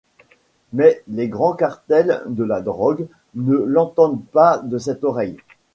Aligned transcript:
Mais 0.73 1.03
les 1.09 1.27
grands 1.27 1.53
cartels 1.53 2.23
de 2.25 2.43
la 2.43 2.61
drogue 2.61 3.07
ne 3.35 3.55
l'entendent 3.57 4.25
pas 4.31 4.57
de 4.57 4.79
cette 4.79 5.03
oreille... 5.03 5.37